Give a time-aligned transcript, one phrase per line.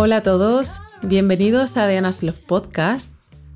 [0.00, 3.14] Hola a todos, bienvenidos a Diana's Love Podcast.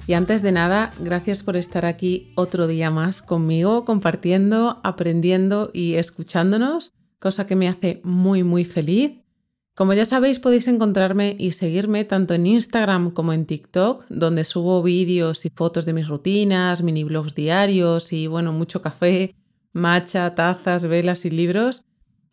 [0.08, 5.94] Y antes de nada, gracias por estar aquí otro día más conmigo, compartiendo, aprendiendo y
[5.94, 9.20] escuchándonos, cosa que me hace muy muy feliz.
[9.76, 14.82] Como ya sabéis, podéis encontrarme y seguirme tanto en Instagram como en TikTok, donde subo
[14.82, 19.36] vídeos y fotos de mis rutinas, mini blogs diarios y bueno, mucho café,
[19.72, 21.84] matcha, tazas, velas y libros.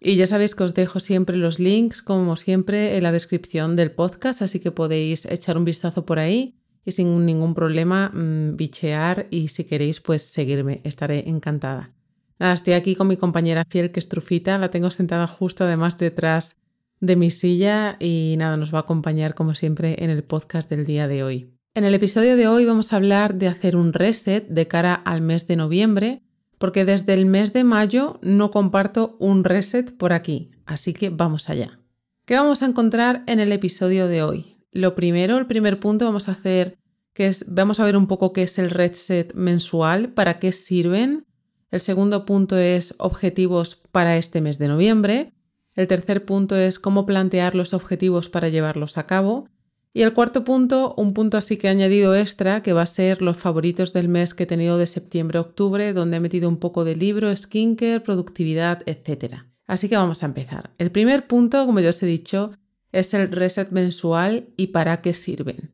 [0.01, 3.91] Y ya sabéis que os dejo siempre los links, como siempre, en la descripción del
[3.91, 6.55] podcast, así que podéis echar un vistazo por ahí
[6.85, 11.93] y sin ningún problema mm, bichear y si queréis, pues seguirme, estaré encantada.
[12.39, 15.97] Nada, estoy aquí con mi compañera fiel que es Trufita, la tengo sentada justo además
[15.97, 16.55] detrás
[17.01, 20.85] de mi silla y nada, nos va a acompañar como siempre en el podcast del
[20.85, 21.53] día de hoy.
[21.75, 25.21] En el episodio de hoy vamos a hablar de hacer un reset de cara al
[25.21, 26.23] mes de noviembre
[26.59, 31.49] porque desde el mes de mayo no comparto un reset por aquí, así que vamos
[31.49, 31.79] allá.
[32.25, 34.57] ¿Qué vamos a encontrar en el episodio de hoy?
[34.71, 36.77] Lo primero, el primer punto vamos a hacer
[37.13, 41.25] que es vamos a ver un poco qué es el reset mensual, para qué sirven.
[41.71, 45.33] El segundo punto es objetivos para este mes de noviembre.
[45.75, 49.49] El tercer punto es cómo plantear los objetivos para llevarlos a cabo.
[49.93, 53.21] Y el cuarto punto, un punto así que he añadido extra, que va a ser
[53.21, 56.57] los favoritos del mes que he tenido de septiembre a octubre, donde he metido un
[56.57, 59.45] poco de libro, skincare, productividad, etc.
[59.65, 60.71] Así que vamos a empezar.
[60.77, 62.51] El primer punto, como ya os he dicho,
[62.91, 65.73] es el reset mensual y para qué sirven.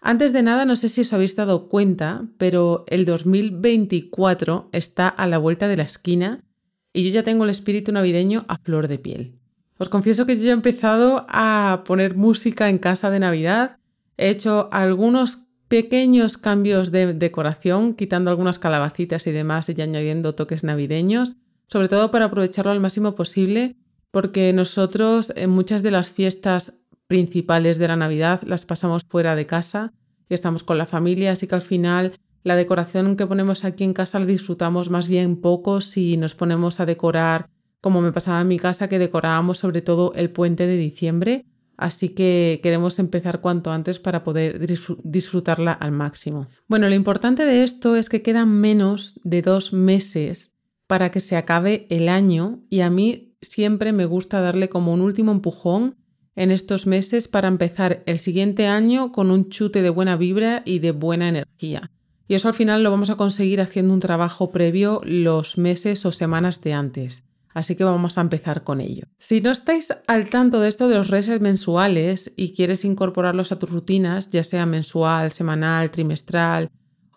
[0.00, 5.26] Antes de nada, no sé si os habéis dado cuenta, pero el 2024 está a
[5.26, 6.44] la vuelta de la esquina
[6.92, 9.40] y yo ya tengo el espíritu navideño a flor de piel.
[9.78, 13.78] Os confieso que yo he empezado a poner música en casa de Navidad.
[14.16, 20.64] He hecho algunos pequeños cambios de decoración, quitando algunas calabacitas y demás y añadiendo toques
[20.64, 21.36] navideños,
[21.68, 23.76] sobre todo para aprovecharlo al máximo posible,
[24.10, 29.46] porque nosotros en muchas de las fiestas principales de la Navidad las pasamos fuera de
[29.46, 29.92] casa
[30.28, 33.92] y estamos con la familia, así que al final la decoración que ponemos aquí en
[33.92, 37.50] casa la disfrutamos más bien poco si nos ponemos a decorar
[37.80, 41.44] como me pasaba en mi casa, que decorábamos sobre todo el puente de diciembre,
[41.76, 44.64] así que queremos empezar cuanto antes para poder
[45.04, 46.48] disfrutarla al máximo.
[46.68, 50.56] Bueno, lo importante de esto es que quedan menos de dos meses
[50.86, 55.00] para que se acabe el año y a mí siempre me gusta darle como un
[55.00, 55.96] último empujón
[56.36, 60.78] en estos meses para empezar el siguiente año con un chute de buena vibra y
[60.78, 61.90] de buena energía.
[62.28, 66.12] Y eso al final lo vamos a conseguir haciendo un trabajo previo los meses o
[66.12, 67.25] semanas de antes.
[67.56, 69.04] Así que vamos a empezar con ello.
[69.18, 73.58] Si no estáis al tanto de esto de los resets mensuales y quieres incorporarlos a
[73.58, 76.68] tus rutinas, ya sea mensual, semanal, trimestral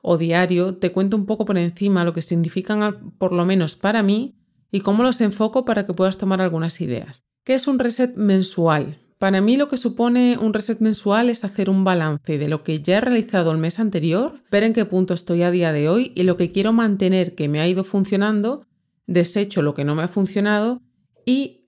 [0.02, 4.02] o diario, te cuento un poco por encima lo que significan por lo menos para
[4.02, 4.38] mí
[4.72, 7.26] y cómo los enfoco para que puedas tomar algunas ideas.
[7.44, 8.98] ¿Qué es un reset mensual?
[9.18, 12.82] Para mí lo que supone un reset mensual es hacer un balance de lo que
[12.82, 16.14] ya he realizado el mes anterior, ver en qué punto estoy a día de hoy
[16.16, 18.64] y lo que quiero mantener que me ha ido funcionando
[19.10, 20.82] desecho lo que no me ha funcionado
[21.26, 21.68] y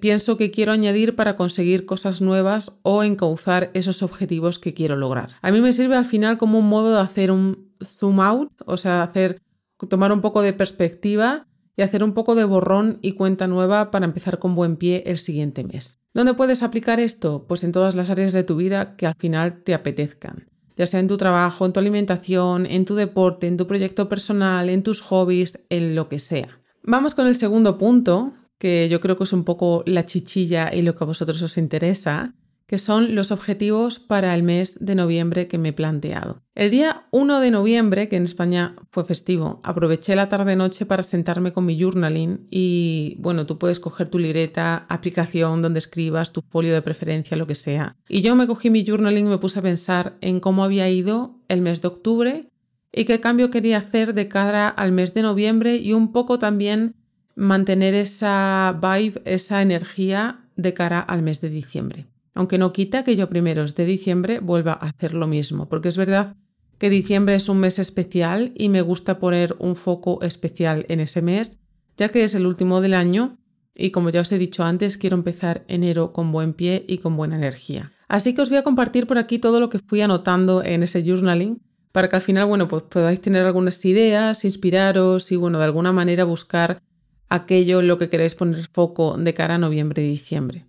[0.00, 5.30] pienso que quiero añadir para conseguir cosas nuevas o encauzar esos objetivos que quiero lograr.
[5.40, 8.76] A mí me sirve al final como un modo de hacer un zoom out, o
[8.76, 9.40] sea, hacer
[9.88, 11.46] tomar un poco de perspectiva
[11.76, 15.18] y hacer un poco de borrón y cuenta nueva para empezar con buen pie el
[15.18, 15.98] siguiente mes.
[16.12, 17.46] ¿Dónde puedes aplicar esto?
[17.48, 21.00] Pues en todas las áreas de tu vida que al final te apetezcan, ya sea
[21.00, 25.00] en tu trabajo, en tu alimentación, en tu deporte, en tu proyecto personal, en tus
[25.00, 26.60] hobbies, en lo que sea.
[26.86, 30.82] Vamos con el segundo punto, que yo creo que es un poco la chichilla y
[30.82, 32.34] lo que a vosotros os interesa,
[32.66, 36.42] que son los objetivos para el mes de noviembre que me he planteado.
[36.54, 41.54] El día 1 de noviembre, que en España fue festivo, aproveché la tarde-noche para sentarme
[41.54, 46.74] con mi journaling y, bueno, tú puedes coger tu libreta, aplicación donde escribas, tu folio
[46.74, 47.96] de preferencia, lo que sea.
[48.10, 51.40] Y yo me cogí mi journaling y me puse a pensar en cómo había ido
[51.48, 52.50] el mes de octubre
[52.94, 56.94] y qué cambio quería hacer de cara al mes de noviembre y un poco también
[57.34, 62.06] mantener esa vibe, esa energía de cara al mes de diciembre.
[62.34, 65.96] Aunque no quita que yo primeros de diciembre vuelva a hacer lo mismo, porque es
[65.96, 66.36] verdad
[66.78, 71.22] que diciembre es un mes especial y me gusta poner un foco especial en ese
[71.22, 71.58] mes,
[71.96, 73.38] ya que es el último del año
[73.74, 77.16] y como ya os he dicho antes, quiero empezar enero con buen pie y con
[77.16, 77.92] buena energía.
[78.06, 81.02] Así que os voy a compartir por aquí todo lo que fui anotando en ese
[81.04, 81.60] journaling
[81.94, 85.92] para que al final, bueno, pues podáis tener algunas ideas, inspiraros y, bueno, de alguna
[85.92, 86.82] manera buscar
[87.28, 90.66] aquello en lo que queréis poner foco de cara a noviembre y diciembre.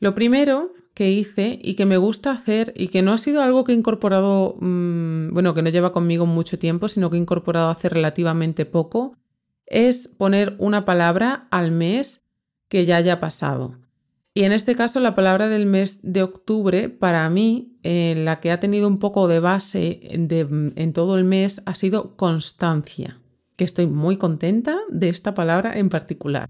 [0.00, 3.64] Lo primero que hice y que me gusta hacer y que no ha sido algo
[3.64, 7.68] que he incorporado, mm, bueno, que no lleva conmigo mucho tiempo, sino que he incorporado
[7.68, 9.14] hace relativamente poco,
[9.66, 12.24] es poner una palabra al mes
[12.70, 13.76] que ya haya pasado.
[14.34, 18.50] Y en este caso la palabra del mes de octubre, para mí, eh, la que
[18.50, 23.20] ha tenido un poco de base en todo el mes ha sido constancia,
[23.56, 26.48] que estoy muy contenta de esta palabra en particular,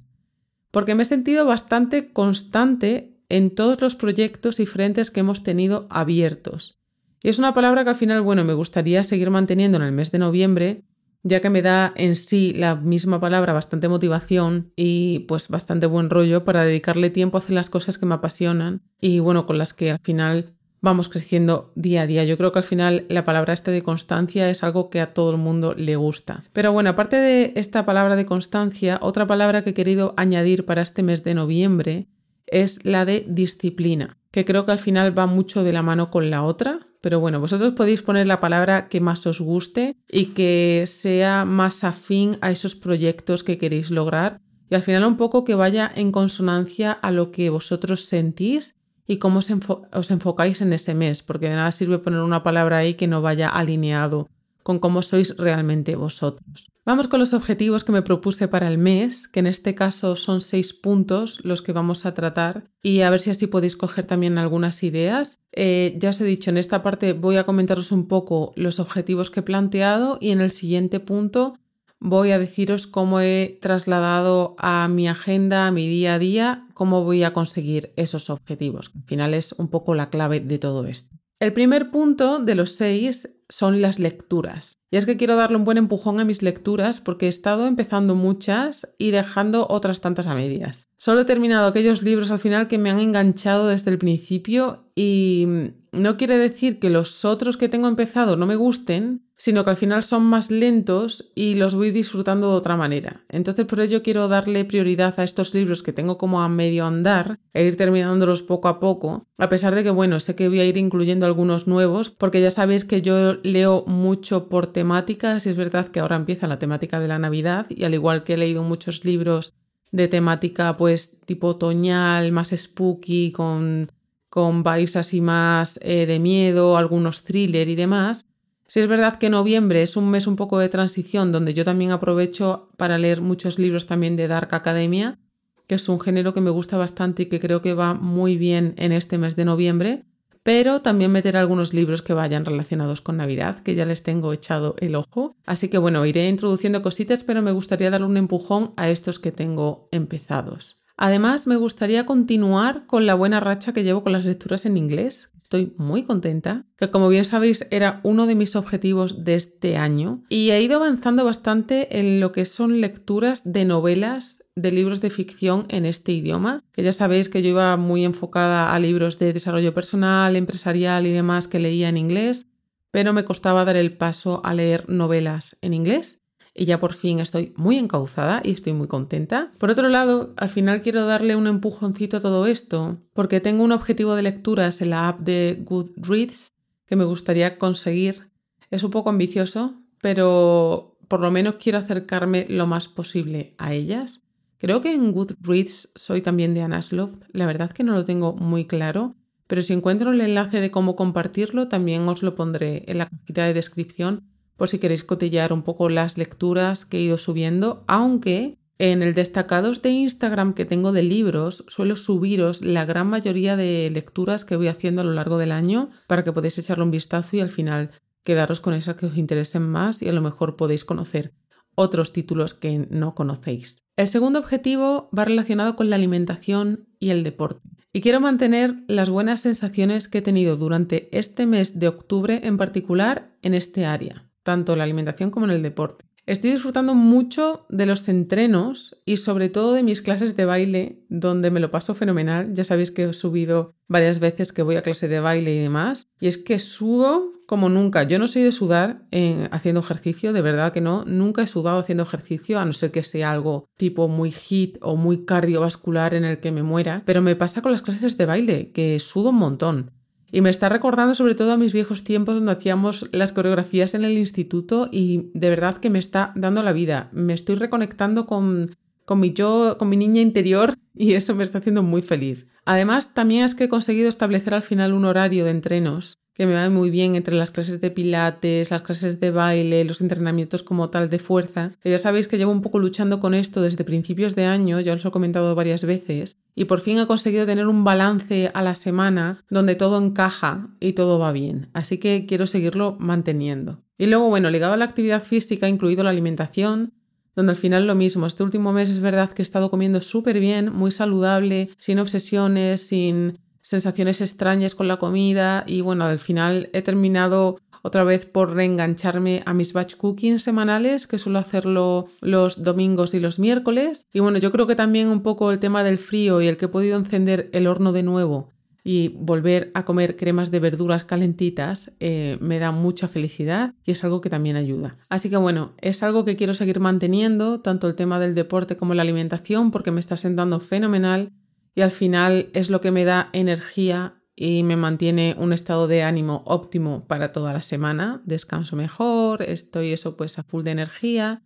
[0.71, 5.89] porque me he sentido bastante constante en todos los proyectos y frentes que hemos tenido
[5.91, 6.79] abiertos.
[7.21, 10.13] Y es una palabra que al final, bueno, me gustaría seguir manteniendo en el mes
[10.13, 10.85] de noviembre,
[11.23, 16.11] ya que me da en sí la misma palabra bastante motivación y pues bastante buen
[16.11, 19.73] rollo para dedicarle tiempo a hacer las cosas que me apasionan y bueno, con las
[19.73, 22.25] que al final vamos creciendo día a día.
[22.25, 25.31] Yo creo que al final la palabra esta de constancia es algo que a todo
[25.31, 26.45] el mundo le gusta.
[26.53, 30.83] Pero bueno, aparte de esta palabra de constancia, otra palabra que he querido añadir para
[30.83, 32.09] este mes de noviembre
[32.47, 36.31] es la de disciplina, que creo que al final va mucho de la mano con
[36.31, 40.85] la otra, pero bueno, vosotros podéis poner la palabra que más os guste y que
[40.87, 44.41] sea más afín a esos proyectos que queréis lograr
[44.73, 49.19] y al final un poco que vaya en consonancia a lo que vosotros sentís y
[49.19, 53.07] cómo os, enfocáis en ese mes, porque de nada sirve poner una palabra ahí que
[53.07, 54.31] no vaya alineado
[54.63, 56.72] con cómo sois realmente vosotros.
[56.85, 60.41] Vamos con los objetivos que me propuse para el mes, que en este caso son
[60.41, 64.37] seis puntos los que vamos a tratar y a ver si así podéis coger también
[64.37, 65.39] algunas ideas.
[65.53, 69.31] Eh, ya os he dicho, en esta parte voy a comentaros un poco los objetivos
[69.31, 71.57] que he planteado y en el siguiente punto
[72.01, 77.05] voy a deciros cómo he trasladado a mi agenda, a mi día a día, cómo
[77.05, 78.91] voy a conseguir esos objetivos.
[78.97, 81.22] Al final es un poco la clave de todo esto.
[81.43, 84.79] El primer punto de los seis son las lecturas.
[84.93, 88.15] Y es que quiero darle un buen empujón a mis lecturas porque he estado empezando
[88.15, 90.89] muchas y dejando otras tantas a medias.
[90.99, 95.49] Solo he terminado aquellos libros al final que me han enganchado desde el principio y
[95.91, 99.77] no quiere decir que los otros que tengo empezado no me gusten, sino que al
[99.77, 103.25] final son más lentos y los voy disfrutando de otra manera.
[103.29, 107.41] Entonces por ello quiero darle prioridad a estos libros que tengo como a medio andar
[107.53, 110.65] e ir terminándolos poco a poco, a pesar de que bueno, sé que voy a
[110.65, 115.57] ir incluyendo algunos nuevos, porque ya sabéis que yo leo mucho por temáticas y es
[115.57, 118.63] verdad que ahora empieza la temática de la Navidad y al igual que he leído
[118.63, 119.55] muchos libros
[119.91, 123.91] de temática pues tipo otoñal, más spooky, con,
[124.29, 128.25] con vibes así más eh, de miedo, algunos thriller y demás,
[128.73, 131.91] si es verdad que noviembre es un mes un poco de transición donde yo también
[131.91, 135.19] aprovecho para leer muchos libros también de Dark Academia,
[135.67, 138.73] que es un género que me gusta bastante y que creo que va muy bien
[138.79, 140.07] en este mes de noviembre,
[140.43, 144.75] pero también meter algunos libros que vayan relacionados con Navidad, que ya les tengo echado
[144.79, 145.37] el ojo.
[145.45, 149.33] Así que bueno, iré introduciendo cositas, pero me gustaría darle un empujón a estos que
[149.33, 150.79] tengo empezados.
[150.97, 155.32] Además, me gustaría continuar con la buena racha que llevo con las lecturas en inglés,
[155.53, 160.23] estoy muy contenta, que como bien sabéis era uno de mis objetivos de este año
[160.31, 165.11] y he ido avanzando bastante en lo que son lecturas de novelas de libros de
[165.11, 169.35] ficción en este idioma, que ya sabéis que yo iba muy enfocada a libros de
[169.35, 172.47] desarrollo personal, empresarial y demás que leía en inglés,
[172.91, 176.22] pero me costaba dar el paso a leer novelas en inglés
[176.55, 179.53] y ya por fin estoy muy encauzada y estoy muy contenta.
[179.59, 183.73] Por otro lado, al final quiero darle un empujoncito a todo esto porque tengo un
[183.73, 186.53] objetivo de lecturas en la app de Goodreads
[186.87, 188.31] que me gustaría conseguir.
[188.71, 194.23] Es un poco ambicioso, pero por lo menos quiero acercarme lo más posible a ellas.
[194.59, 198.67] Creo que en Goodreads soy también de Anasloft, la verdad que no lo tengo muy
[198.67, 199.17] claro,
[199.47, 203.45] pero si encuentro el enlace de cómo compartirlo también os lo pondré en la cajita
[203.45, 208.59] de descripción por si queréis cotillar un poco las lecturas que he ido subiendo, aunque
[208.79, 213.89] en el destacados de Instagram que tengo de libros suelo subiros la gran mayoría de
[213.93, 217.37] lecturas que voy haciendo a lo largo del año para que podáis echarle un vistazo
[217.37, 217.93] y al final
[218.25, 221.33] quedaros con esas que os interesen más y a lo mejor podéis conocer
[221.75, 223.83] otros títulos que no conocéis.
[223.97, 227.61] El segundo objetivo va relacionado con la alimentación y el deporte.
[227.93, 232.57] Y quiero mantener las buenas sensaciones que he tenido durante este mes de octubre en
[232.57, 236.05] particular en este área tanto en la alimentación como en el deporte.
[236.25, 241.51] Estoy disfrutando mucho de los entrenos y sobre todo de mis clases de baile, donde
[241.51, 242.55] me lo paso fenomenal.
[242.55, 246.07] Ya sabéis que he subido varias veces que voy a clase de baile y demás.
[246.21, 248.05] Y es que sudo como nunca.
[248.05, 249.05] Yo no soy de sudar
[249.51, 251.05] haciendo ejercicio, de verdad que no.
[251.07, 254.95] Nunca he sudado haciendo ejercicio, a no ser que sea algo tipo muy hit o
[254.95, 257.03] muy cardiovascular en el que me muera.
[257.05, 259.91] Pero me pasa con las clases de baile, que sudo un montón.
[260.33, 264.05] Y me está recordando sobre todo a mis viejos tiempos donde hacíamos las coreografías en
[264.05, 267.11] el instituto y de verdad que me está dando la vida.
[267.13, 268.75] Me estoy reconectando con,
[269.05, 272.47] con mi yo, con mi niña interior y eso me está haciendo muy feliz.
[272.65, 276.55] Además, también es que he conseguido establecer al final un horario de entrenos que me
[276.55, 280.91] va muy bien entre las clases de pilates, las clases de baile, los entrenamientos como
[280.91, 284.35] tal de fuerza, que ya sabéis que llevo un poco luchando con esto desde principios
[284.35, 287.69] de año, ya os lo he comentado varias veces, y por fin he conseguido tener
[287.69, 292.49] un balance a la semana donde todo encaja y todo va bien, así que quiero
[292.49, 293.85] seguirlo manteniendo.
[293.97, 296.93] Y luego, bueno, ligado a la actividad física, incluido la alimentación,
[297.37, 298.27] donde al final lo mismo.
[298.27, 302.85] Este último mes es verdad que he estado comiendo súper bien, muy saludable, sin obsesiones,
[302.85, 308.55] sin sensaciones extrañas con la comida y bueno, al final he terminado otra vez por
[308.55, 314.07] reengancharme a mis batch cooking semanales, que suelo hacerlo los domingos y los miércoles.
[314.13, 316.67] Y bueno, yo creo que también un poco el tema del frío y el que
[316.67, 318.51] he podido encender el horno de nuevo
[318.85, 324.03] y volver a comer cremas de verduras calentitas eh, me da mucha felicidad y es
[324.05, 324.97] algo que también ayuda.
[325.09, 328.95] Así que bueno, es algo que quiero seguir manteniendo, tanto el tema del deporte como
[328.95, 331.33] la alimentación, porque me está sentando fenomenal
[331.75, 336.03] y al final es lo que me da energía y me mantiene un estado de
[336.03, 338.23] ánimo óptimo para toda la semana.
[338.25, 341.43] Descanso mejor, estoy eso pues a full de energía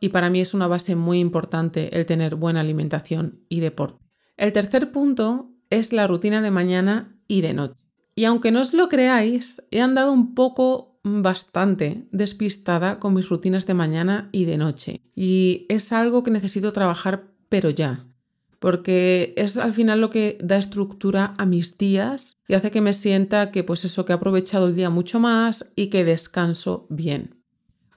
[0.00, 4.04] y para mí es una base muy importante el tener buena alimentación y deporte.
[4.36, 7.76] El tercer punto es la rutina de mañana y de noche.
[8.14, 13.66] Y aunque no os lo creáis, he andado un poco bastante despistada con mis rutinas
[13.66, 15.02] de mañana y de noche.
[15.14, 18.09] Y es algo que necesito trabajar, pero ya.
[18.60, 22.92] Porque es al final lo que da estructura a mis días y hace que me
[22.92, 27.40] sienta que pues eso, que he aprovechado el día mucho más y que descanso bien.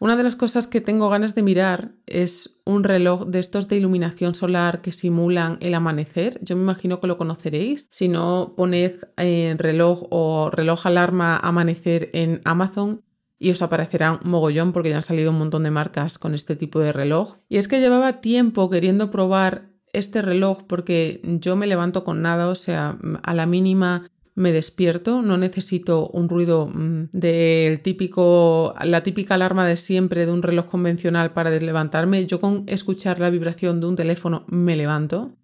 [0.04, 3.78] Una de las cosas que tengo ganas de mirar es un reloj de estos de
[3.78, 6.40] iluminación solar que simulan el amanecer.
[6.42, 7.88] Yo me imagino que lo conoceréis.
[7.90, 13.02] Si no, poned en reloj o reloj alarma amanecer en Amazon
[13.40, 16.80] y os aparecerán mogollón porque ya han salido un montón de marcas con este tipo
[16.80, 17.38] de reloj.
[17.48, 22.48] Y es que llevaba tiempo queriendo probar este reloj porque yo me levanto con nada,
[22.50, 29.04] o sea, a la mínima me despierto, no necesito un ruido mm, del típico, la
[29.04, 32.26] típica alarma de siempre de un reloj convencional para levantarme.
[32.26, 35.38] Yo con escuchar la vibración de un teléfono me levanto.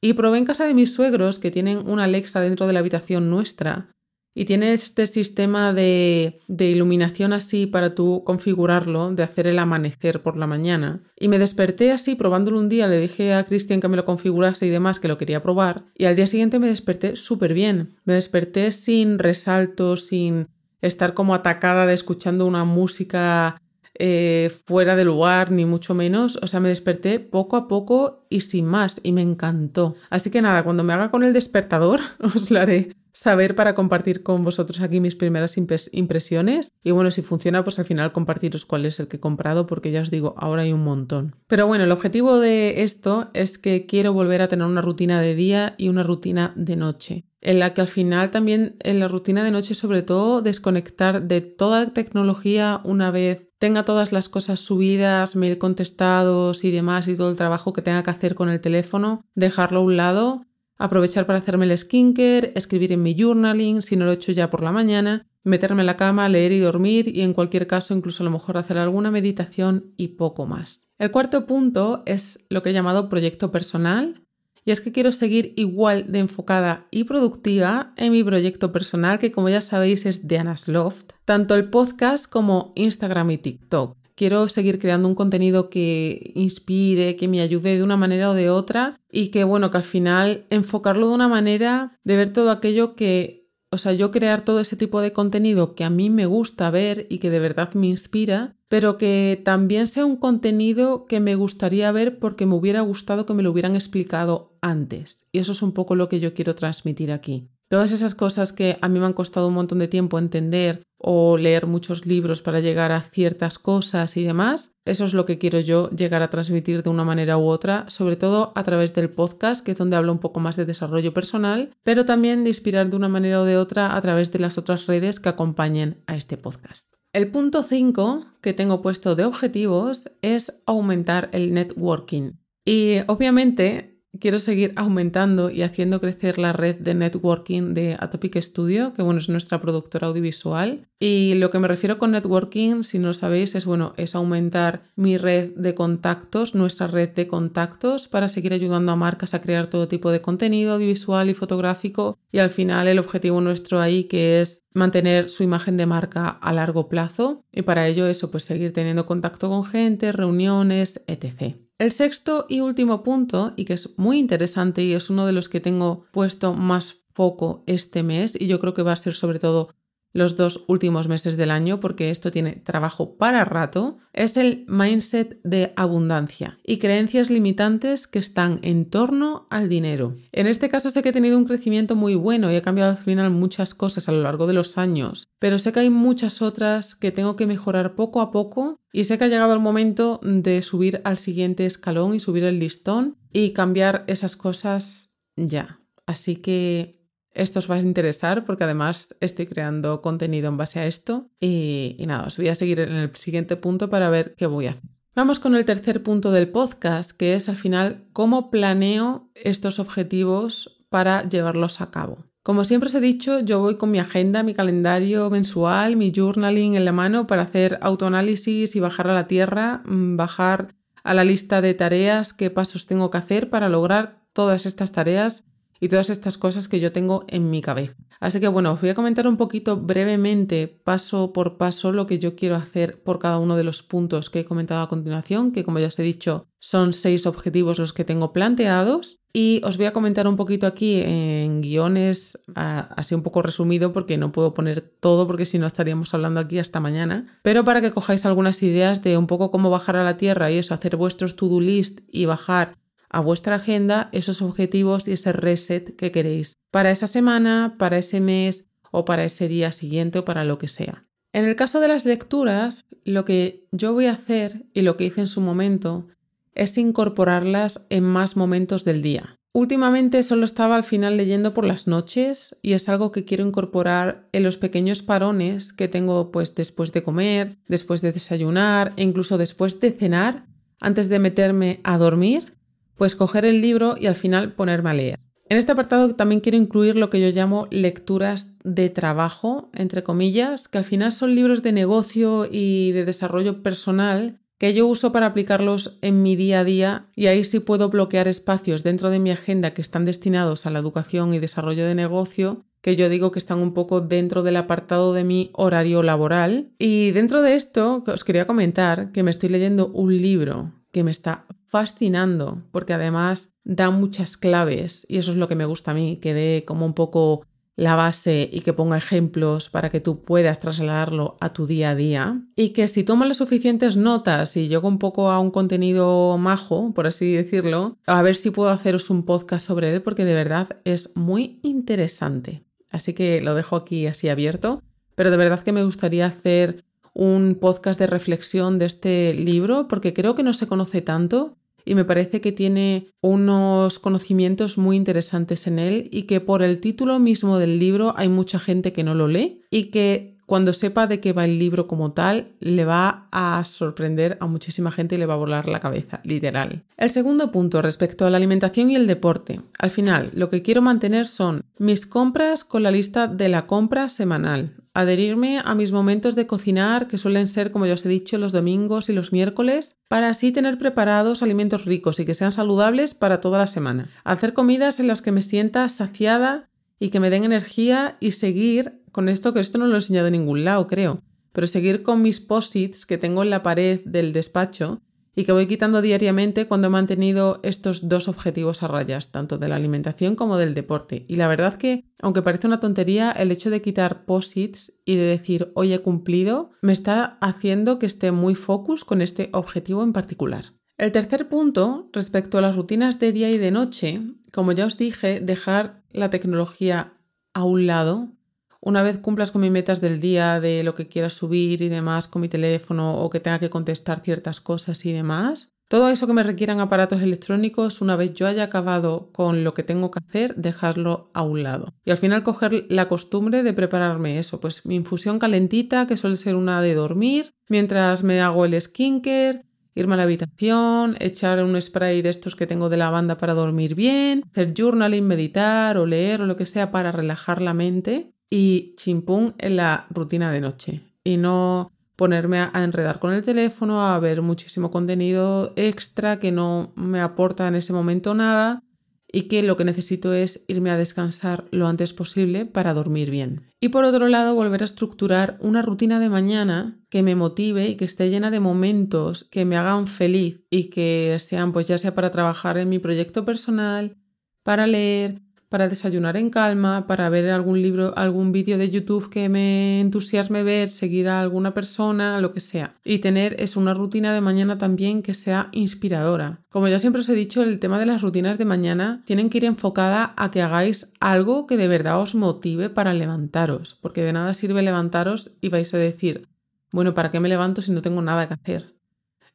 [0.00, 3.30] Y probé en casa de mis suegros, que tienen una Alexa dentro de la habitación
[3.30, 3.90] nuestra,
[4.34, 10.36] y tiene este sistema de, iluminación así para tú configurarlo, de hacer el amanecer por
[10.36, 11.02] la mañana.
[11.18, 14.66] Y me desperté así, probándolo un día, le dije a Cristian que me lo configurase
[14.66, 15.86] y demás, que lo quería probar.
[15.96, 17.96] Y al día siguiente me desperté súper bien.
[18.04, 20.46] Me desperté sin resaltos, sin
[20.82, 23.60] estar como atacada de escuchando una música
[23.94, 26.38] eh, fuera de lugar, ni mucho menos.
[26.42, 29.96] O sea, me desperté poco a poco y sin más, y me encantó.
[30.10, 34.22] Así que nada, cuando me haga con el despertador, os lo haré saber para compartir
[34.22, 35.56] con vosotros aquí mis primeras
[35.92, 36.70] impresiones.
[36.82, 39.90] Y bueno, si funciona, pues al final compartiros cuál es el que he comprado, porque
[39.90, 41.36] ya os digo, ahora hay un montón.
[41.46, 45.34] Pero bueno, el objetivo de esto es que quiero volver a tener una rutina de
[45.34, 49.44] día y una rutina de noche en la que al final también en la rutina
[49.44, 55.36] de noche sobre todo desconectar de toda tecnología una vez tenga todas las cosas subidas,
[55.36, 59.24] mail contestados y demás y todo el trabajo que tenga que hacer con el teléfono,
[59.34, 60.47] dejarlo a un lado
[60.78, 64.48] aprovechar para hacerme el skincare, escribir en mi journaling, si no lo he hecho ya
[64.48, 68.22] por la mañana, meterme en la cama, leer y dormir y en cualquier caso incluso
[68.22, 70.88] a lo mejor hacer alguna meditación y poco más.
[70.98, 74.24] El cuarto punto es lo que he llamado proyecto personal
[74.64, 79.32] y es que quiero seguir igual de enfocada y productiva en mi proyecto personal que
[79.32, 83.96] como ya sabéis es de Loft, tanto el podcast como Instagram y TikTok.
[84.18, 88.50] Quiero seguir creando un contenido que inspire, que me ayude de una manera o de
[88.50, 92.96] otra y que, bueno, que al final enfocarlo de una manera de ver todo aquello
[92.96, 96.68] que, o sea, yo crear todo ese tipo de contenido que a mí me gusta
[96.68, 101.36] ver y que de verdad me inspira, pero que también sea un contenido que me
[101.36, 105.28] gustaría ver porque me hubiera gustado que me lo hubieran explicado antes.
[105.30, 107.50] Y eso es un poco lo que yo quiero transmitir aquí.
[107.68, 111.38] Todas esas cosas que a mí me han costado un montón de tiempo entender o
[111.38, 115.60] leer muchos libros para llegar a ciertas cosas y demás, eso es lo que quiero
[115.60, 119.64] yo llegar a transmitir de una manera u otra, sobre todo a través del podcast,
[119.64, 122.96] que es donde hablo un poco más de desarrollo personal, pero también de inspirar de
[122.96, 126.36] una manera o de otra a través de las otras redes que acompañen a este
[126.36, 126.94] podcast.
[127.12, 132.32] El punto 5 que tengo puesto de objetivos es aumentar el networking.
[132.64, 138.92] Y obviamente quiero seguir aumentando y haciendo crecer la red de networking de Atopic Studio,
[138.92, 140.86] que bueno, es nuestra productora audiovisual.
[140.98, 144.82] Y lo que me refiero con networking, si no lo sabéis, es bueno, es aumentar
[144.96, 149.68] mi red de contactos, nuestra red de contactos, para seguir ayudando a marcas a crear
[149.68, 152.18] todo tipo de contenido audiovisual y fotográfico.
[152.32, 156.52] Y al final el objetivo nuestro ahí que es mantener su imagen de marca a
[156.52, 157.44] largo plazo.
[157.52, 161.67] Y para ello eso, pues seguir teniendo contacto con gente, reuniones, etc.
[161.78, 165.48] El sexto y último punto, y que es muy interesante y es uno de los
[165.48, 169.38] que tengo puesto más foco este mes, y yo creo que va a ser sobre
[169.38, 169.68] todo
[170.12, 175.40] los dos últimos meses del año porque esto tiene trabajo para rato, es el mindset
[175.42, 180.16] de abundancia y creencias limitantes que están en torno al dinero.
[180.32, 182.98] En este caso sé que he tenido un crecimiento muy bueno y he cambiado al
[182.98, 186.94] final muchas cosas a lo largo de los años, pero sé que hay muchas otras
[186.94, 190.62] que tengo que mejorar poco a poco y sé que ha llegado el momento de
[190.62, 195.80] subir al siguiente escalón y subir el listón y cambiar esas cosas ya.
[196.06, 196.97] Así que
[197.38, 201.96] esto os va a interesar porque además estoy creando contenido en base a esto y,
[202.06, 204.90] nada, os voy a seguir en el siguiente punto para ver qué voy a hacer.
[205.14, 210.84] Vamos con el tercer punto del podcast, que es al final cómo planeo estos objetivos
[210.90, 212.24] para llevarlos a cabo.
[212.42, 216.76] Como siempre os he dicho, yo voy con mi agenda, mi calendario mensual, mi journaling
[216.76, 221.24] en la mano para hacer autoanálisis y bajar a la tierra, mm, bajar a la
[221.24, 225.44] lista de tareas, qué pasos tengo que hacer para lograr todas estas tareas
[225.80, 227.96] y todas estas cosas que yo tengo en mi cabeza.
[228.20, 232.18] Así que bueno, os voy a comentar un poquito brevemente, paso por paso, lo que
[232.18, 235.62] yo quiero hacer por cada uno de los puntos que he comentado a continuación, que
[235.64, 239.20] como ya os he dicho, son seis objetivos los que tengo planteados.
[239.32, 244.16] Y os voy a comentar un poquito aquí en guiones, así un poco resumido, porque
[244.16, 247.38] no puedo poner todo, porque si no estaríamos hablando aquí hasta mañana.
[247.42, 250.56] Pero para que cojáis algunas ideas de un poco cómo bajar a la tierra y
[250.56, 252.74] eso, hacer vuestros to-do list y bajar
[253.10, 258.20] a vuestra agenda esos objetivos y ese reset que queréis para esa semana, para ese
[258.20, 261.04] mes o para ese día siguiente o para lo que sea.
[261.32, 265.04] En el caso de las lecturas, lo que yo voy a hacer y lo que
[265.04, 266.08] hice en su momento
[266.54, 269.38] es incorporarlas en más momentos del día.
[269.52, 274.28] Últimamente solo estaba al final leyendo por las noches y es algo que quiero incorporar
[274.32, 279.38] en los pequeños parones que tengo pues después de comer, después de desayunar e incluso
[279.38, 280.46] después de cenar,
[280.80, 282.57] antes de meterme a dormir,
[282.98, 285.18] pues coger el libro y al final ponerme a leer.
[285.48, 290.68] En este apartado también quiero incluir lo que yo llamo lecturas de trabajo, entre comillas,
[290.68, 295.26] que al final son libros de negocio y de desarrollo personal que yo uso para
[295.26, 299.30] aplicarlos en mi día a día y ahí sí puedo bloquear espacios dentro de mi
[299.30, 303.38] agenda que están destinados a la educación y desarrollo de negocio que yo digo que
[303.38, 306.70] están un poco dentro del apartado de mi horario laboral.
[306.78, 311.10] Y dentro de esto os quería comentar que me estoy leyendo un libro que me
[311.10, 315.94] está fascinando porque además da muchas claves y eso es lo que me gusta a
[315.94, 317.42] mí, que dé como un poco
[317.78, 321.94] la base y que ponga ejemplos para que tú puedas trasladarlo a tu día a
[321.94, 326.36] día y que si tomas las suficientes notas y llego un poco a un contenido
[326.38, 330.34] majo, por así decirlo, a ver si puedo haceros un podcast sobre él porque de
[330.34, 332.64] verdad es muy interesante.
[332.90, 334.82] Así que lo dejo aquí así abierto,
[335.14, 340.12] pero de verdad que me gustaría hacer un podcast de reflexión de este libro porque
[340.12, 345.66] creo que no se conoce tanto y me parece que tiene unos conocimientos muy interesantes
[345.66, 349.14] en él y que por el título mismo del libro hay mucha gente que no
[349.14, 353.28] lo lee y que cuando sepa de qué va el libro como tal, le va
[353.30, 356.84] a sorprender a muchísima gente y le va a volar la cabeza, literal.
[356.96, 359.60] El segundo punto respecto a la alimentación y el deporte.
[359.78, 364.08] Al final, lo que quiero mantener son mis compras con la lista de la compra
[364.08, 368.36] semanal, adherirme a mis momentos de cocinar, que suelen ser, como ya os he dicho,
[368.36, 373.14] los domingos y los miércoles, para así tener preparados alimentos ricos y que sean saludables
[373.14, 374.10] para toda la semana.
[374.24, 379.00] Hacer comidas en las que me sienta saciada y que me den energía y seguir
[379.12, 382.20] con esto, que esto no lo he enseñado en ningún lado, creo, pero seguir con
[382.20, 385.00] mis posits que tengo en la pared del despacho
[385.38, 389.68] y que voy quitando diariamente cuando he mantenido estos dos objetivos a rayas, tanto de
[389.68, 391.26] la alimentación como del deporte.
[391.28, 395.22] Y la verdad que, aunque parece una tontería, el hecho de quitar posits y de
[395.22, 400.12] decir hoy he cumplido, me está haciendo que esté muy focus con este objetivo en
[400.12, 400.72] particular.
[400.96, 404.20] El tercer punto, respecto a las rutinas de día y de noche,
[404.52, 407.12] como ya os dije, dejar la tecnología
[407.54, 408.32] a un lado
[408.80, 412.28] una vez cumplas con mis metas del día, de lo que quieras subir y demás
[412.28, 416.34] con mi teléfono o que tenga que contestar ciertas cosas y demás, todo eso que
[416.34, 420.54] me requieran aparatos electrónicos, una vez yo haya acabado con lo que tengo que hacer,
[420.54, 421.94] dejarlo a un lado.
[422.04, 426.36] Y al final coger la costumbre de prepararme eso, pues mi infusión calentita, que suele
[426.36, 429.64] ser una de dormir, mientras me hago el skincare,
[429.94, 433.94] irme a la habitación, echar un spray de estos que tengo de lavanda para dormir
[433.94, 438.94] bien, hacer journaling, meditar o leer o lo que sea para relajar la mente y
[438.96, 444.18] chimpún en la rutina de noche y no ponerme a, enredar con el teléfono, a
[444.18, 448.82] ver muchísimo contenido extra que no me aporta en ese momento nada
[449.30, 453.66] y que lo que necesito es irme a descansar lo antes posible para dormir bien.
[453.80, 457.96] Y por otro lado, volver a estructurar una rutina de mañana que me motive y
[457.96, 462.14] que esté llena de momentos que me hagan feliz y que sean pues ya sea
[462.14, 464.16] para trabajar en mi proyecto personal,
[464.64, 469.48] para leer, para desayunar en calma, para ver algún libro, algún vídeo de YouTube que
[469.48, 472.96] me entusiasme ver, seguir a alguna persona, lo que sea.
[473.04, 476.60] Y tener es una rutina de mañana también que sea inspiradora.
[476.70, 479.58] Como ya siempre os he dicho, el tema de las rutinas de mañana tienen que
[479.58, 484.32] ir enfocada a que hagáis algo que de verdad os motive para levantaros, porque de
[484.32, 486.48] nada sirve levantaros y vais a decir,
[486.90, 488.94] bueno, ¿para qué me levanto si no tengo nada que hacer?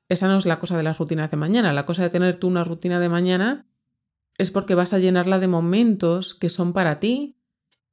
[0.09, 1.73] Esa no es la cosa de las rutinas de mañana.
[1.73, 3.65] La cosa de tener tú una rutina de mañana
[4.37, 7.37] es porque vas a llenarla de momentos que son para ti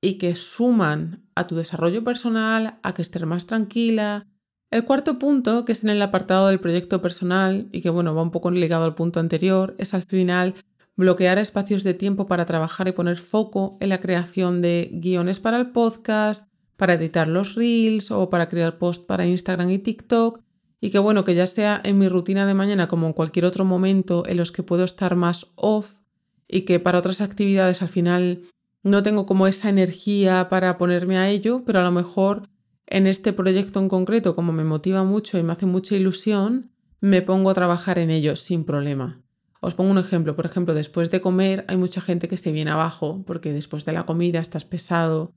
[0.00, 4.26] y que suman a tu desarrollo personal, a que estés más tranquila.
[4.70, 8.22] El cuarto punto, que es en el apartado del proyecto personal y que bueno, va
[8.22, 10.55] un poco ligado al punto anterior, es al final
[10.96, 15.59] bloquear espacios de tiempo para trabajar y poner foco en la creación de guiones para
[15.59, 20.40] el podcast, para editar los reels o para crear posts para Instagram y TikTok
[20.81, 23.64] y que bueno, que ya sea en mi rutina de mañana como en cualquier otro
[23.64, 26.00] momento en los que puedo estar más off
[26.51, 28.43] y que para otras actividades al final
[28.83, 32.49] no tengo como esa energía para ponerme a ello, pero a lo mejor
[32.87, 37.23] en este proyecto en concreto, como me motiva mucho y me hace mucha ilusión, me
[37.23, 39.23] pongo a trabajar en ello sin problema.
[39.61, 42.71] Os pongo un ejemplo, por ejemplo, después de comer hay mucha gente que se viene
[42.71, 45.35] abajo porque después de la comida estás pesado,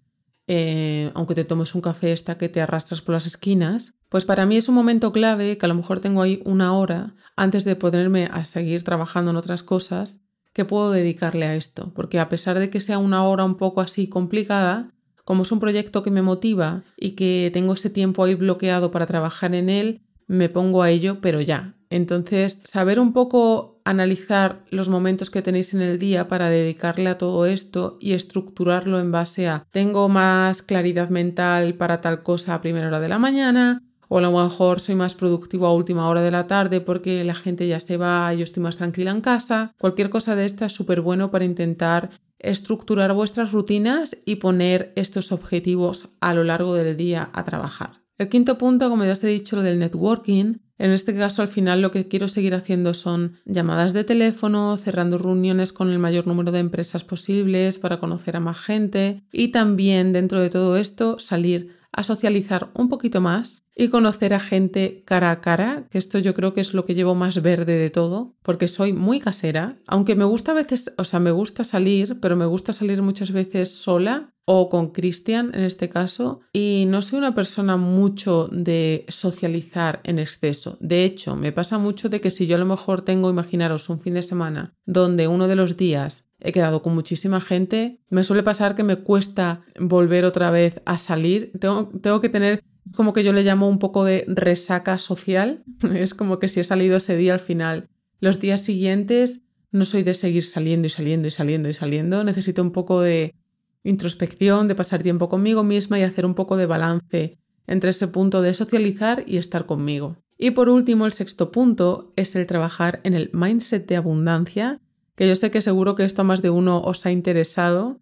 [0.47, 4.45] eh, aunque te tomes un café está que te arrastras por las esquinas, pues para
[4.45, 7.75] mí es un momento clave que a lo mejor tengo ahí una hora antes de
[7.75, 12.59] ponerme a seguir trabajando en otras cosas que puedo dedicarle a esto, porque a pesar
[12.59, 14.91] de que sea una hora un poco así complicada,
[15.25, 19.05] como es un proyecto que me motiva y que tengo ese tiempo ahí bloqueado para
[19.05, 21.75] trabajar en él, me pongo a ello, pero ya.
[21.89, 27.17] Entonces, saber un poco analizar los momentos que tenéis en el día para dedicarle a
[27.17, 32.61] todo esto y estructurarlo en base a tengo más claridad mental para tal cosa a
[32.61, 33.83] primera hora de la mañana,
[34.13, 37.33] o a lo mejor soy más productivo a última hora de la tarde porque la
[37.33, 39.73] gente ya se va y yo estoy más tranquila en casa.
[39.79, 45.31] Cualquier cosa de esta es súper bueno para intentar estructurar vuestras rutinas y poner estos
[45.31, 48.03] objetivos a lo largo del día a trabajar.
[48.19, 50.59] El quinto punto, como ya os he dicho, lo del networking.
[50.77, 55.17] En este caso, al final lo que quiero seguir haciendo son llamadas de teléfono, cerrando
[55.17, 60.13] reuniones con el mayor número de empresas posibles para conocer a más gente y también
[60.13, 65.31] dentro de todo esto salir a socializar un poquito más y conocer a gente cara
[65.31, 68.35] a cara, que esto yo creo que es lo que llevo más verde de todo,
[68.43, 72.35] porque soy muy casera, aunque me gusta a veces, o sea, me gusta salir, pero
[72.35, 77.19] me gusta salir muchas veces sola o con Cristian en este caso, y no soy
[77.19, 80.77] una persona mucho de socializar en exceso.
[80.81, 84.01] De hecho, me pasa mucho de que si yo a lo mejor tengo, imaginaros, un
[84.01, 88.43] fin de semana donde uno de los días he quedado con muchísima gente, me suele
[88.43, 91.51] pasar que me cuesta volver otra vez a salir.
[91.59, 92.63] Tengo, que tener
[92.95, 95.63] como que yo le llamo un poco de resaca social.
[95.93, 100.03] Es como que si he salido ese día al final, los días siguientes no soy
[100.03, 102.23] de seguir saliendo y saliendo y saliendo y saliendo.
[102.23, 103.35] Necesito un poco de
[103.83, 108.41] introspección, de pasar tiempo conmigo misma y hacer un poco de balance entre ese punto
[108.41, 110.17] de socializar y estar conmigo.
[110.37, 114.81] Y por último, el sexto punto es el trabajar en el mindset de abundancia
[115.15, 117.99] que yo sé que seguro que esto más de uno os ha interesado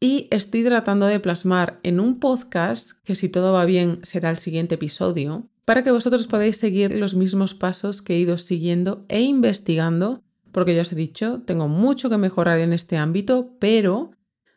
[0.00, 4.38] y estoy tratando de plasmar en un podcast, que si todo va bien será el
[4.38, 9.20] siguiente episodio, para que vosotros podáis seguir los mismos pasos que he ido siguiendo e
[9.20, 14.12] investigando, porque ya os he dicho, tengo mucho que mejorar en este ámbito, pero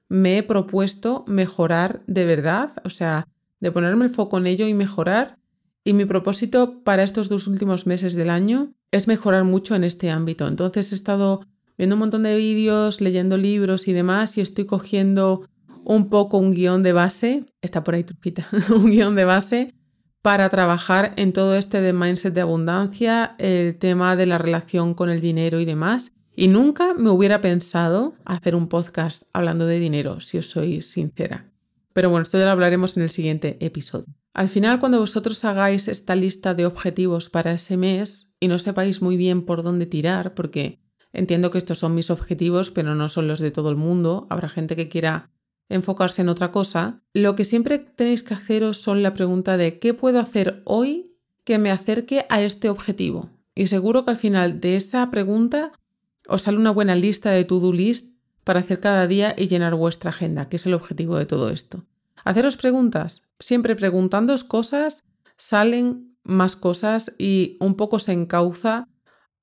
[0.10, 3.28] me he propuesto mejorar de verdad, o sea,
[3.60, 5.38] de ponerme el foco en ello y mejorar.
[5.84, 10.10] Y mi propósito para estos dos últimos meses del año es mejorar mucho en este
[10.10, 10.48] ámbito.
[10.48, 11.42] Entonces he estado
[11.77, 15.47] viendo un montón de vídeos, leyendo libros y demás, y estoy cogiendo
[15.83, 19.73] un poco un guion de base, está por ahí truquita, un guion de base
[20.21, 25.09] para trabajar en todo este de mindset de abundancia, el tema de la relación con
[25.09, 26.13] el dinero y demás.
[26.36, 31.51] Y nunca me hubiera pensado hacer un podcast hablando de dinero, si os soy sincera.
[31.91, 34.07] Pero bueno, esto ya lo hablaremos en el siguiente episodio.
[34.33, 39.01] Al final, cuando vosotros hagáis esta lista de objetivos para ese mes y no sepáis
[39.01, 40.79] muy bien por dónde tirar, porque
[41.13, 44.28] Entiendo que estos son mis objetivos, pero no son los de todo el mundo.
[44.30, 45.30] Habrá gente que quiera
[45.69, 47.02] enfocarse en otra cosa.
[47.13, 51.60] Lo que siempre tenéis que haceros son la pregunta de ¿qué puedo hacer hoy que
[51.60, 53.30] me acerque a este objetivo?
[53.56, 55.71] Y seguro que al final de esa pregunta
[56.28, 60.10] os sale una buena lista de to-do list para hacer cada día y llenar vuestra
[60.10, 61.86] agenda, que es el objetivo de todo esto.
[62.23, 63.23] Haceros preguntas.
[63.39, 65.04] Siempre preguntándoos cosas
[65.38, 68.88] salen más cosas y un poco se encauza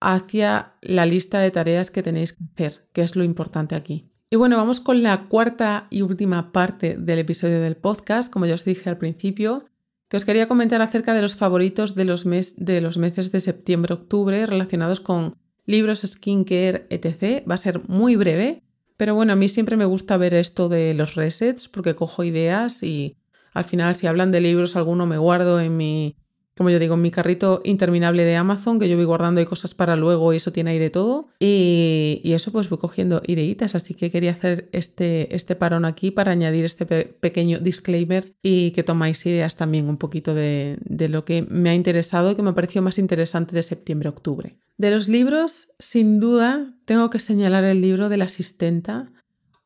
[0.00, 4.10] hacia la lista de tareas que tenéis que hacer, que es lo importante aquí.
[4.30, 8.54] Y bueno, vamos con la cuarta y última parte del episodio del podcast, como ya
[8.54, 9.66] os dije al principio,
[10.08, 14.46] que os quería comentar acerca de los favoritos de los, de los meses de septiembre-octubre
[14.46, 15.36] relacionados con
[15.66, 17.44] libros, skincare, etc.
[17.48, 18.62] Va a ser muy breve,
[18.96, 22.82] Pero bueno, a mí siempre me gusta ver esto de los resets porque cojo ideas
[22.82, 23.16] y
[23.54, 26.16] al final si hablan de libros alguno me guardo en mi
[26.61, 29.96] como yo digo, mi carrito interminable de Amazon, que yo voy guardando y cosas para
[29.96, 31.31] luego y eso tiene ahí de todo.
[31.38, 36.33] Y, eso pues voy cogiendo ideitas, así que quería hacer este, este parón aquí para
[36.33, 41.46] añadir este pequeño disclaimer y que tomáis ideas también un poquito de, de lo que
[41.49, 44.59] me ha interesado y que me ha parecido más interesante de septiembre-octubre.
[44.77, 49.11] De los libros, sin duda, tengo que señalar el libro de la asistenta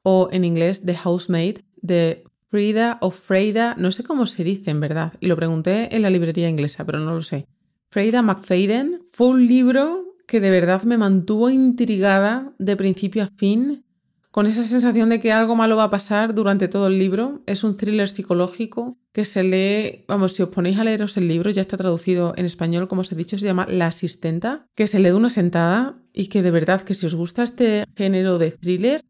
[0.05, 2.23] o en inglés The Housemaid de
[2.55, 6.11] Frida o Freida, no sé cómo se dice en verdad, y lo pregunté en la
[6.11, 7.49] librería inglesa, pero no lo sé.
[7.91, 13.85] Freida McFadden fue un libro que de verdad me mantuvo intrigada de principio a fin,
[14.31, 17.43] con esa sensación de que algo malo va a pasar durante todo el libro.
[17.47, 21.51] Es un thriller psicológico que se lee, vamos, si os ponéis a leeros el libro,
[21.51, 25.01] ya está traducido en español, como os he dicho, se llama La Asistenta, que se
[25.01, 28.53] lee de una sentada y que de verdad que si os gusta este género de
[28.53, 29.05] thriller,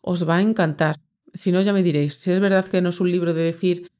[0.00, 1.05] os va a encantar.
[1.34, 2.14] Si no, ya me diréis.
[2.16, 3.90] Si es verdad que no es un libro de decir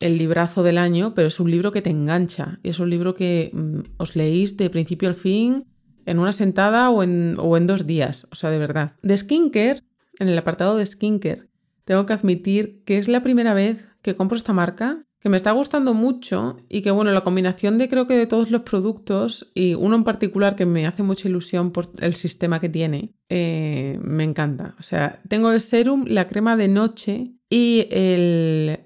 [0.00, 2.58] el librazo del año, pero es un libro que te engancha.
[2.62, 5.64] Y es un libro que mm, os leéis de principio al fin
[6.04, 8.26] en una sentada o en, o en dos días.
[8.32, 8.92] O sea, de verdad.
[9.02, 9.82] De skincare,
[10.18, 11.48] en el apartado de skincare,
[11.84, 15.52] tengo que admitir que es la primera vez que compro esta marca que me está
[15.52, 19.74] gustando mucho y que bueno, la combinación de creo que de todos los productos y
[19.74, 24.24] uno en particular que me hace mucha ilusión por el sistema que tiene, eh, me
[24.24, 24.74] encanta.
[24.80, 27.86] O sea, tengo el serum, la crema de noche y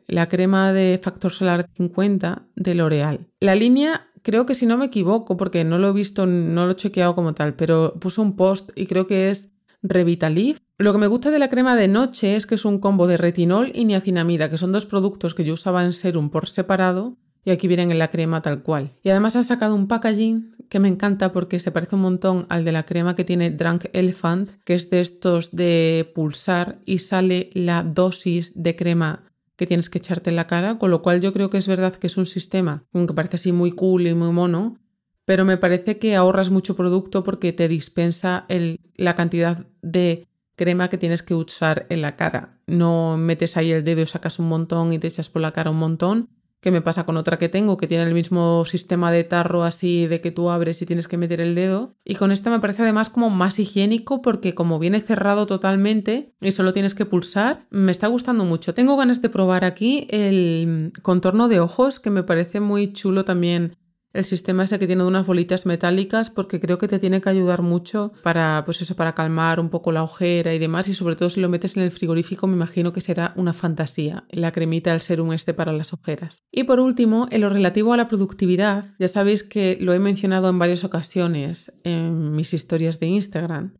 [0.08, 3.28] la crema de factor solar 50 de L'Oreal.
[3.40, 6.72] La línea creo que si no me equivoco, porque no lo he visto, no lo
[6.72, 10.62] he chequeado como tal, pero puse un post y creo que es Revitalift.
[10.78, 13.16] Lo que me gusta de la crema de noche es que es un combo de
[13.16, 17.50] retinol y niacinamida, que son dos productos que yo usaba en serum por separado y
[17.52, 18.92] aquí vienen en la crema tal cual.
[19.02, 22.64] Y además han sacado un packaging que me encanta porque se parece un montón al
[22.64, 27.50] de la crema que tiene Drunk Elephant, que es de estos de pulsar y sale
[27.54, 29.22] la dosis de crema
[29.56, 31.94] que tienes que echarte en la cara, con lo cual yo creo que es verdad
[31.94, 34.78] que es un sistema, aunque parece así muy cool y muy mono,
[35.26, 38.46] pero me parece que ahorras mucho producto porque te dispensa
[38.94, 42.58] la cantidad de crema que tienes que usar en la cara.
[42.66, 45.70] No metes ahí el dedo y sacas un montón y te echas por la cara
[45.70, 49.24] un montón, que me pasa con otra que tengo, que tiene el mismo sistema de
[49.24, 51.94] tarro así de que tú abres y tienes que meter el dedo.
[52.04, 56.52] Y con esta me parece además como más higiénico porque como viene cerrado totalmente y
[56.52, 58.74] solo tienes que pulsar, me está gustando mucho.
[58.74, 63.76] Tengo ganas de probar aquí el contorno de ojos, que me parece muy chulo también
[64.16, 67.62] el sistema ese que tiene unas bolitas metálicas porque creo que te tiene que ayudar
[67.62, 71.30] mucho para pues eso para calmar un poco la ojera y demás y sobre todo
[71.30, 75.00] si lo metes en el frigorífico me imagino que será una fantasía la cremita del
[75.00, 76.42] serum este para las ojeras.
[76.50, 80.48] Y por último, en lo relativo a la productividad, ya sabéis que lo he mencionado
[80.48, 83.74] en varias ocasiones en mis historias de Instagram.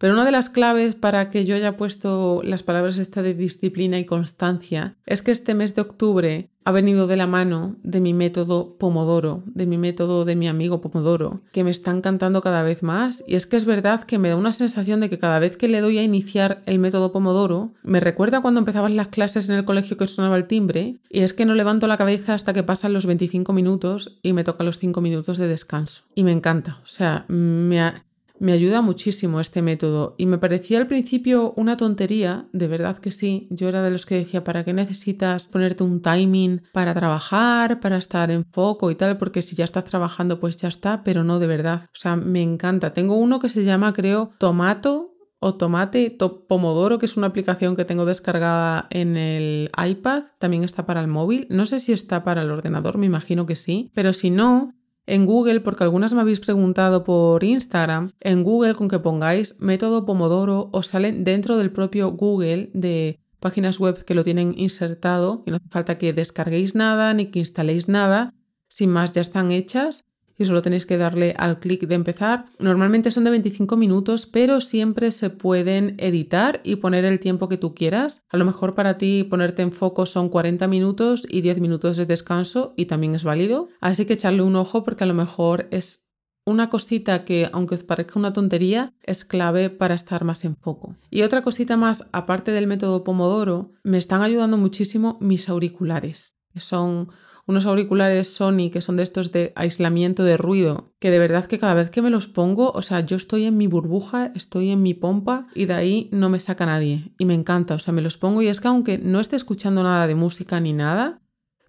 [0.00, 3.98] Pero una de las claves para que yo haya puesto las palabras esta de disciplina
[3.98, 8.14] y constancia es que este mes de octubre ha venido de la mano de mi
[8.14, 12.82] método Pomodoro, de mi método de mi amigo Pomodoro, que me está encantando cada vez
[12.82, 13.22] más.
[13.26, 15.68] Y es que es verdad que me da una sensación de que cada vez que
[15.68, 19.66] le doy a iniciar el método Pomodoro, me recuerda cuando empezaban las clases en el
[19.66, 22.94] colegio que sonaba el timbre, y es que no levanto la cabeza hasta que pasan
[22.94, 26.04] los 25 minutos y me toca los 5 minutos de descanso.
[26.14, 28.04] Y me encanta, o sea, me ha,
[28.40, 33.12] me ayuda muchísimo este método y me parecía al principio una tontería, de verdad que
[33.12, 33.46] sí.
[33.50, 37.98] Yo era de los que decía, ¿para qué necesitas ponerte un timing para trabajar, para
[37.98, 39.18] estar en foco y tal?
[39.18, 41.82] Porque si ya estás trabajando, pues ya está, pero no de verdad.
[41.84, 42.94] O sea, me encanta.
[42.94, 46.16] Tengo uno que se llama, creo, Tomato o Tomate
[46.48, 51.08] Pomodoro, que es una aplicación que tengo descargada en el iPad, también está para el
[51.08, 51.46] móvil.
[51.50, 54.74] No sé si está para el ordenador, me imagino que sí, pero si no,
[55.06, 60.04] en Google, porque algunas me habéis preguntado por Instagram, en Google con que pongáis método
[60.06, 65.50] Pomodoro os salen dentro del propio Google de páginas web que lo tienen insertado y
[65.50, 68.34] no hace falta que descarguéis nada ni que instaléis nada,
[68.68, 70.09] sin más ya están hechas
[70.40, 72.46] y solo tenéis que darle al clic de empezar.
[72.58, 77.58] Normalmente son de 25 minutos, pero siempre se pueden editar y poner el tiempo que
[77.58, 78.24] tú quieras.
[78.30, 82.06] A lo mejor para ti ponerte en foco son 40 minutos y 10 minutos de
[82.06, 83.68] descanso y también es válido.
[83.80, 86.06] Así que echarle un ojo porque a lo mejor es
[86.46, 90.96] una cosita que, aunque os parezca una tontería, es clave para estar más en foco.
[91.10, 96.60] Y otra cosita más, aparte del método Pomodoro, me están ayudando muchísimo mis auriculares, que
[96.60, 97.10] son
[97.50, 101.58] unos auriculares Sony que son de estos de aislamiento de ruido, que de verdad que
[101.58, 104.82] cada vez que me los pongo, o sea, yo estoy en mi burbuja, estoy en
[104.82, 107.12] mi pompa y de ahí no me saca nadie.
[107.18, 109.82] Y me encanta, o sea, me los pongo y es que aunque no esté escuchando
[109.82, 111.20] nada de música ni nada,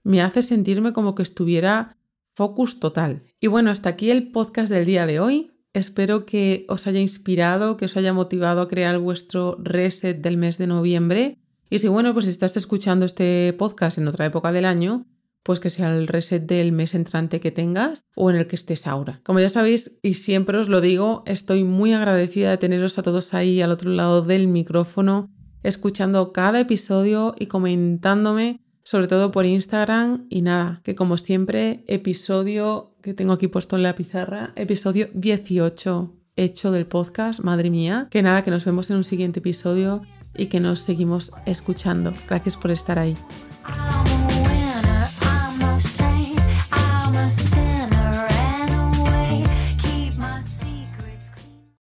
[0.04, 1.98] me hace sentirme como que estuviera
[2.36, 3.24] focus total.
[3.40, 5.52] Y bueno, hasta aquí el podcast del día de hoy.
[5.74, 10.58] Espero que os haya inspirado, que os haya motivado a crear vuestro reset del mes
[10.58, 11.40] de noviembre.
[11.70, 15.06] Y si bueno, pues si estás escuchando este podcast en otra época del año,
[15.44, 18.88] pues que sea el reset del mes entrante que tengas o en el que estés
[18.88, 19.22] ahora.
[19.24, 23.34] Como ya sabéis y siempre os lo digo, estoy muy agradecida de teneros a todos
[23.34, 25.30] ahí al otro lado del micrófono,
[25.64, 30.28] escuchando cada episodio y comentándome, sobre todo por Instagram.
[30.30, 36.18] Y nada, que como siempre, episodio que tengo aquí puesto en la pizarra, episodio 18
[36.36, 38.08] hecho del podcast, madre mía.
[38.10, 40.02] Que nada, que nos vemos en un siguiente episodio
[40.36, 42.14] y que nos seguimos escuchando.
[42.28, 43.16] Gracias por estar ahí.